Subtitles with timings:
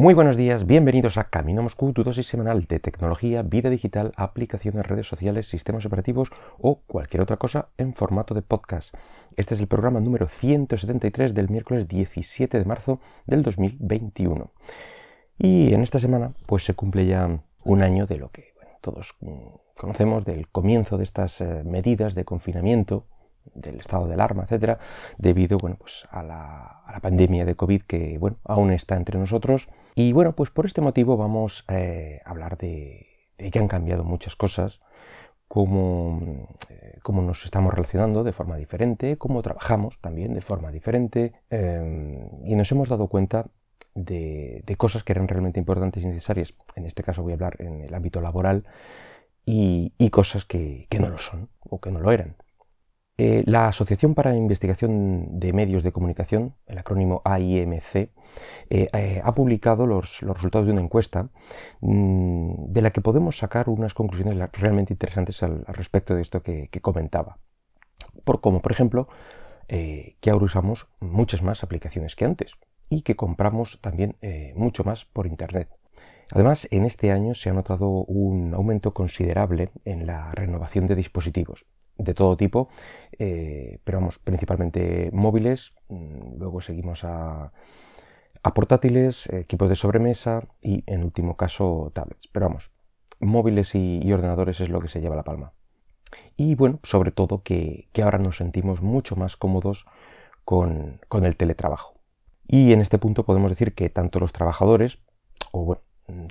[0.00, 4.86] Muy buenos días, bienvenidos a Camino Moscú, tu dosis semanal de tecnología, vida digital, aplicaciones,
[4.86, 8.94] redes sociales, sistemas operativos o cualquier otra cosa en formato de podcast.
[9.36, 14.50] Este es el programa número 173 del miércoles 17 de marzo del 2021.
[15.36, 19.14] Y en esta semana pues se cumple ya un año de lo que todos
[19.76, 23.04] conocemos del comienzo de estas eh, medidas de confinamiento
[23.54, 24.78] del estado de alarma, etcétera,
[25.18, 29.68] debido bueno, pues a, la, pandemia de COVID que bueno, aún está entre nosotros.
[29.94, 34.36] Y bueno, pues por este motivo vamos eh, a hablar de, que han cambiado muchas
[34.36, 34.80] cosas,
[35.48, 41.32] cómo, eh, cómo, nos estamos relacionando de forma diferente, cómo trabajamos también de forma diferente,
[41.50, 43.46] eh, y nos hemos dado cuenta
[43.94, 46.54] de, cosas que eran realmente importantes y necesarias.
[46.76, 48.64] En este caso voy a hablar en el ámbito laboral
[49.44, 52.36] y, cosas que no lo son o que no lo eran.
[53.22, 58.08] Eh, la Asociación para Investigación de Medios de Comunicación, el acrónimo AIMC, eh,
[58.70, 61.28] eh, ha publicado los, resultados de una encuesta
[61.82, 66.70] mm, de la que podemos sacar unas conclusiones realmente interesantes al, respecto de esto que,
[66.80, 67.36] comentaba.
[68.24, 69.06] Por, como por ejemplo,
[69.68, 72.54] que ahora usamos muchas más aplicaciones que antes
[72.88, 74.16] y que compramos también
[74.56, 75.68] mucho más por Internet.
[76.32, 81.66] Además, en este año se ha notado un aumento considerable en la renovación de dispositivos
[82.00, 82.68] de todo tipo,
[83.18, 87.52] eh, pero vamos, principalmente móviles, mm, luego seguimos a,
[88.54, 92.26] portátiles, equipos de sobremesa y en último caso tablets.
[92.32, 92.70] Pero vamos,
[93.20, 95.52] móviles y, ordenadores es lo que se lleva la palma.
[96.36, 99.86] Y bueno, sobre todo que, ahora nos sentimos mucho más cómodos
[100.44, 101.94] con, con, el teletrabajo.
[102.48, 104.98] Y en este punto podemos decir que tanto los trabajadores,
[105.52, 105.82] o bueno,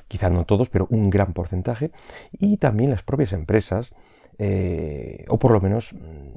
[0.07, 1.91] quizá no todos, pero un gran porcentaje,
[2.31, 3.91] y también las propias empresas,
[4.39, 6.33] eh, o por lo menos mm,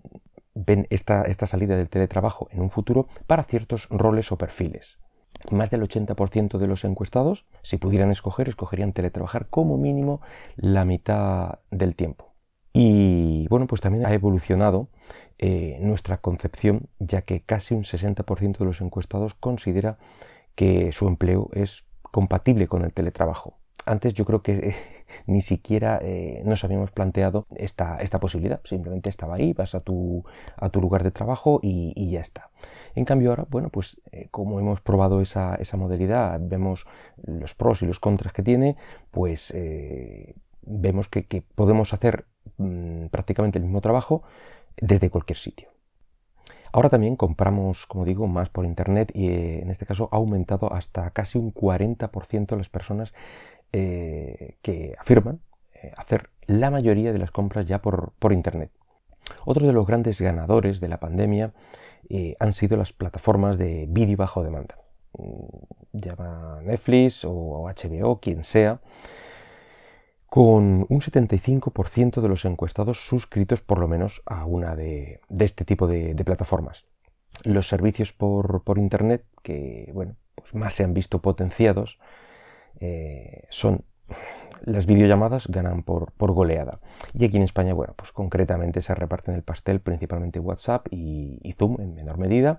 [0.55, 4.99] ven esta, esta salida del teletrabajo en un futuro para ciertos roles o perfiles.
[5.51, 10.21] Más del 80% de los encuestados, si pudieran escoger, escogerían teletrabajar como mínimo
[10.57, 12.33] la mitad del tiempo.
[12.73, 14.89] Y bueno, pues también ha evolucionado
[15.39, 19.99] eh, nuestra concepción, ya que casi un 60% de los encuestados considera
[20.55, 23.59] que su empleo es compatible con el teletrabajo.
[23.85, 24.75] Antes yo creo que eh,
[25.27, 28.61] ni siquiera eh, nos habíamos planteado esta, esta, posibilidad.
[28.65, 30.25] Simplemente estaba ahí, vas a tu,
[30.57, 32.51] a tu lugar de trabajo y, ya está.
[32.95, 36.87] En cambio ahora, bueno, pues eh, como hemos probado esa, esa, modalidad, vemos
[37.25, 38.77] los pros y los contras que tiene,
[39.11, 39.53] pues
[40.63, 42.27] vemos que, podemos hacer
[42.59, 44.23] mm, prácticamente el mismo trabajo
[44.81, 45.69] desde cualquier sitio.
[46.73, 51.11] Ahora también compramos, como digo, más por internet y en este caso ha aumentado hasta
[51.11, 53.13] casi un 40% las personas
[53.73, 55.41] eh, que afirman
[55.75, 58.71] eh, hacer la mayoría de las compras ya por, Internet.
[59.45, 61.53] Otro de los grandes ganadores de la pandemia
[62.11, 64.77] eh, han sido las plataformas de vídeo bajo demanda.
[65.17, 65.47] Mm,
[65.93, 68.81] llama Netflix o HBO, quien sea,
[70.27, 75.87] con un 75% de los encuestados suscritos por lo menos a una de, este tipo
[75.87, 76.85] de, plataformas.
[77.45, 81.99] Los servicios por, por Internet que bueno, pues más se han visto potenciados
[82.83, 83.85] eh, son
[84.65, 86.81] las videollamadas ganan por, goleada.
[87.15, 91.81] Y aquí en España, bueno, pues concretamente se reparten el pastel principalmente WhatsApp y, Zoom
[91.81, 92.59] en menor medida.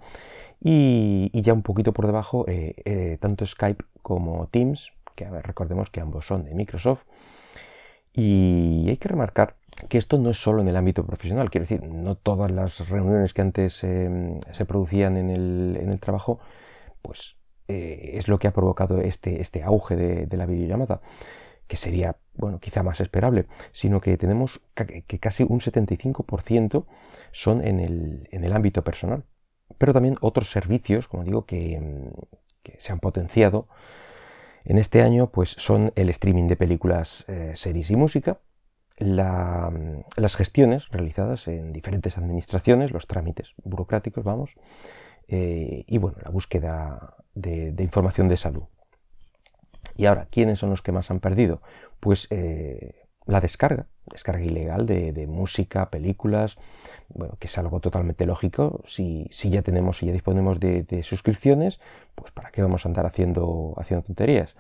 [0.62, 6.00] Y, ya un poquito por debajo, eh, eh, tanto Skype como Teams, que recordemos que
[6.00, 7.04] ambos son de Microsoft.
[8.14, 9.56] Y hay que remarcar
[9.90, 13.34] que esto no es solo en el ámbito profesional, quiero decir, no todas las reuniones
[13.34, 16.40] que antes se producían en el, en el trabajo,
[17.02, 17.36] pues
[17.68, 21.02] eh, es lo que ha provocado este, este auge de, la videollamada,
[21.68, 26.86] que sería, bueno, quizá más esperable, sino que tenemos que casi un 75%
[27.32, 29.24] son en el, ámbito personal.
[29.78, 32.12] Pero también otros servicios, como digo, que,
[32.78, 33.68] se han potenciado
[34.66, 38.40] en este año, pues son el streaming de películas, eh, series y música,
[38.98, 44.56] las gestiones realizadas en diferentes administraciones, los trámites burocráticos, vamos,
[45.34, 48.66] eh, y bueno, la búsqueda de, información de salud.
[49.98, 51.64] Y ahora, ¿quiénes son los que más han perdido?
[52.00, 56.56] Pues eh, la descarga, descarga ilegal de, música, películas,
[57.10, 58.84] bueno, que es algo totalmente lógico.
[58.86, 61.80] Si, ya tenemos, si ya disponemos de, suscripciones,
[62.14, 64.56] pues ¿para qué vamos a andar haciendo, haciendo tonterías?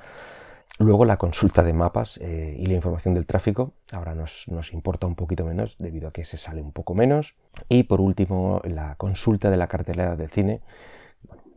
[0.79, 5.15] Luego la consulta de mapas eh, y la información del tráfico, ahora nos, importa un
[5.15, 7.35] poquito menos debido a que se sale un poco menos.
[7.69, 10.61] Y por último, la consulta de la cartelera del cine.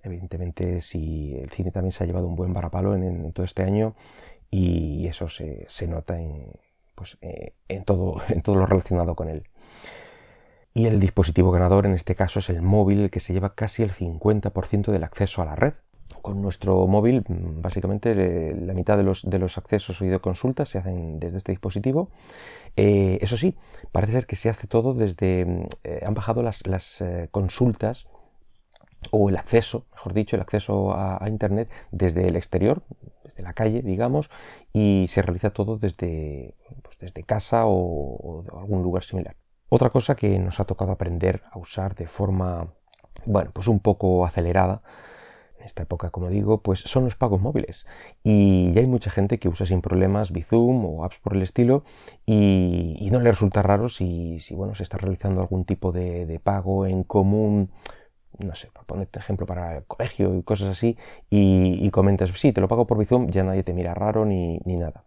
[0.02, 3.94] evidentemente, si el cine también se ha llevado un buen varapalo en, todo este año
[4.50, 6.52] y eso se, nota en,
[6.94, 9.44] pues, eh, en, todo, en todo lo relacionado con él.
[10.74, 13.92] Y el dispositivo ganador en este caso es el móvil, que se lleva casi el
[13.92, 15.72] 50% del acceso a la red,
[16.26, 20.78] con nuestro móvil, mm, básicamente la mitad de los, de los accesos o videoconsultas se
[20.78, 22.10] hacen desde este dispositivo.
[22.74, 23.54] Eh, eso sí,
[23.92, 25.44] parece ser que se hace todo desde...
[25.44, 28.08] Mm, eh, han bajado las, eh, consultas
[29.12, 32.82] o el acceso, mejor dicho, el acceso a, Internet desde el exterior,
[33.22, 34.28] desde la calle, digamos,
[34.72, 39.36] y se realiza todo desde, pues, desde casa o, o algún lugar similar.
[39.68, 42.72] Otra cosa que nos ha tocado aprender a usar de forma,
[43.26, 44.82] bueno, pues un poco acelerada,
[45.66, 47.86] esta época, como digo, pues son los pagos móviles.
[48.22, 51.84] Y ya hay mucha gente que usa sin problemas Bizum o apps por el estilo
[52.24, 57.02] y, no le resulta raro si, bueno, se está realizando algún tipo de, pago en
[57.02, 57.70] común
[58.38, 60.98] no sé, por ponerte ejemplo para el colegio y cosas así,
[61.30, 64.76] y, comentas, sí, te lo pago por Bizum, ya nadie te mira raro ni, ni,
[64.76, 65.04] nada.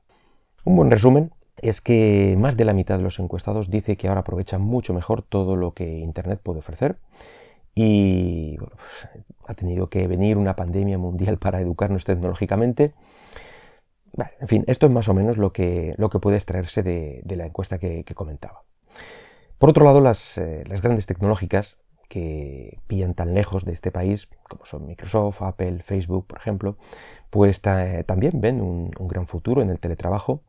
[0.66, 1.32] Un buen resumen
[1.62, 5.22] es que más de la mitad de los encuestados dice que ahora aprovechan mucho mejor
[5.22, 6.98] todo lo que Internet puede ofrecer
[7.76, 8.72] y pues,
[9.50, 12.94] ha tenido que venir una pandemia mundial para educarnos tecnológicamente.
[14.40, 17.48] en fin, esto es más o menos lo que, lo que puede extraerse de, la
[17.48, 18.62] encuesta que, comentaba.
[19.58, 21.78] Por otro lado, las, eh, grandes tecnológicas
[22.10, 26.78] que pillan tan lejos de este país, como son Microsoft, Apple, Facebook, por ejemplo,
[27.32, 30.44] pues también ven un, gran futuro en el teletrabajo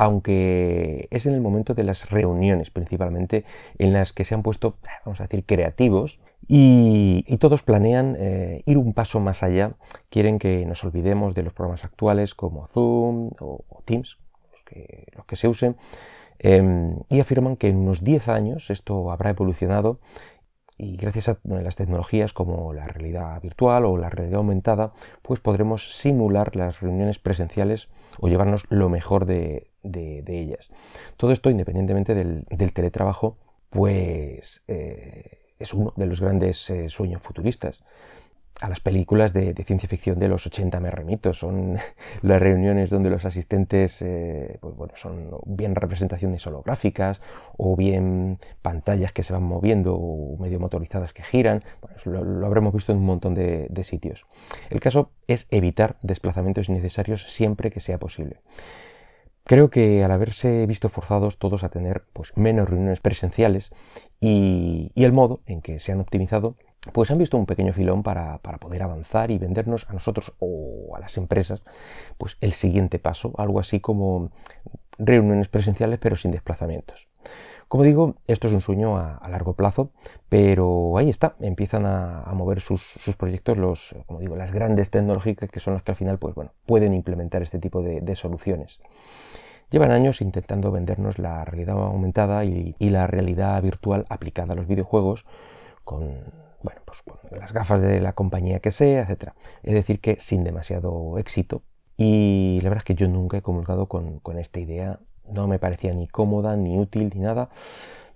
[0.00, 3.44] aunque es en el momento de las reuniones principalmente
[3.78, 8.78] en las que se han puesto, vamos a decir, creativos y, todos planean eh, ir
[8.78, 9.72] un paso más allá,
[10.08, 14.18] quieren que nos olvidemos de los programas actuales como Zoom o, Teams,
[15.14, 15.76] los que, se usen,
[16.38, 20.00] em, y afirman que en unos 10 años esto habrá evolucionado.
[20.80, 24.92] Y gracias a las tecnologías como la realidad virtual o la realidad aumentada,
[25.22, 27.88] pues podremos simular las reuniones presenciales
[28.20, 30.70] o llevarnos lo mejor de, ellas.
[31.16, 33.36] Todo esto, independientemente del, teletrabajo,
[33.70, 37.82] pues eh, es uno de los grandes eh, sueños futuristas
[38.60, 41.32] a las películas de, ciencia ficción de los 80 me remito.
[41.32, 41.78] Son
[42.22, 47.20] las reuniones donde los asistentes eh, pues bueno, son bien representaciones holográficas
[47.56, 51.62] o bien pantallas que se van moviendo o medio motorizadas que giran.
[52.04, 54.26] lo, habremos visto en un montón de, sitios.
[54.70, 58.40] El caso es evitar desplazamientos innecesarios siempre que sea posible.
[59.48, 63.70] Creo que al haberse visto forzados todos a tener pues, menos reuniones presenciales
[64.20, 66.56] y el modo en que se han optimizado
[66.92, 71.00] pues han visto un pequeño filón para, poder avanzar y vendernos a nosotros o a
[71.00, 71.62] las empresas
[72.18, 74.32] pues el siguiente paso, algo así como
[74.98, 77.08] reuniones presenciales pero sin desplazamientos.
[77.68, 79.90] Como digo, esto es un sueño a, largo plazo,
[80.28, 82.82] pero ahí está, empiezan a, mover sus,
[83.18, 86.52] proyectos los, como digo, las grandes tecnológicas que son las que al final pues, bueno,
[86.66, 88.80] pueden implementar este tipo de, soluciones.
[89.70, 95.26] Llevan años intentando vendernos la realidad aumentada y la realidad virtual aplicada a los videojuegos
[95.84, 99.32] con bueno, pues con las gafas de la compañía que sea, etc.
[99.62, 101.62] Es decir, que sin demasiado éxito.
[101.96, 105.00] Y la verdad es que yo nunca he comulgado con, esta idea.
[105.32, 107.50] No me parecía ni cómoda, ni útil, ni nada.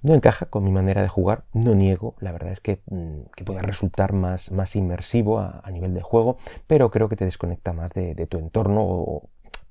[0.03, 3.62] No encaja con mi manera de jugar, no niego, la verdad es que, mm, puede
[3.62, 8.17] resultar más, más inmersivo a, nivel de juego, pero creo que te desconecta más de,
[8.17, 9.29] de tu entorno o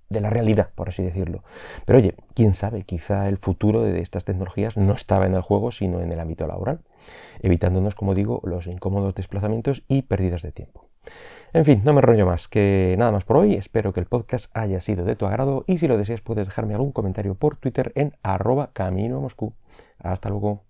[0.10, 1.44] de la realidad, por así decirlo.
[1.86, 5.72] Pero oye, quién sabe, quizá el futuro de estas tecnologías no estaba en el juego,
[5.74, 6.80] sino en el ámbito laboral
[7.42, 10.86] evitándonos, como digo, los incómodos desplazamientos y pérdidas de tiempo.
[11.54, 14.46] En fin, no me rollo más, que nada más por hoy, espero que el podcast
[14.54, 17.92] haya sido de tu agrado y si lo deseas puedes dejarme algún comentario por Twitter
[17.96, 19.54] en arroba camino a Moscú.
[20.00, 20.60] Hasta luego.